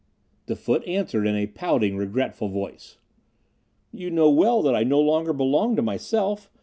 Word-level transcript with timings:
The 0.47 0.55
foot 0.55 0.83
answered 0.87 1.27
in 1.27 1.35
a 1.35 1.45
pouting, 1.45 1.95
regretful 1.95 2.47
voice: 2.49 2.97
"You 3.91 4.09
know 4.09 4.31
well 4.31 4.63
that 4.63 4.73
I 4.73 4.81
no 4.83 4.99
longer 4.99 5.31
belong 5.31 5.75
to 5.75 5.83
myself. 5.83 6.49